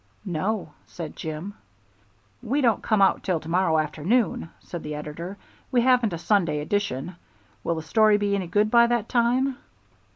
"No," 0.25 0.73
said 0.87 1.15
Jim. 1.15 1.53
"We 2.41 2.61
don't 2.61 2.81
come 2.81 3.03
out 3.03 3.21
till 3.21 3.39
to 3.39 3.47
morrow 3.47 3.77
afternoon," 3.77 4.49
said 4.59 4.81
the 4.81 4.95
editor. 4.95 5.37
"We 5.71 5.81
haven't 5.81 6.11
a 6.13 6.17
Sunday 6.17 6.59
edition. 6.59 7.17
Will 7.63 7.75
the 7.75 7.83
story 7.83 8.17
be 8.17 8.33
any 8.33 8.47
good 8.47 8.71
by 8.71 8.87
that 8.87 9.07
time?" 9.07 9.57